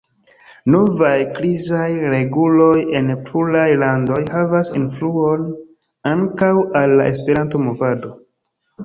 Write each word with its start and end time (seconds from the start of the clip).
Novaj 0.75 1.17
krizaj 1.33 1.83
reguloj 2.13 2.71
en 2.99 3.11
pluraj 3.27 3.65
landoj 3.83 4.17
havas 4.37 4.71
influon 4.79 5.45
ankaŭ 6.13 6.51
al 6.81 6.97
la 7.03 7.07
Esperanto-movado. 7.13 8.15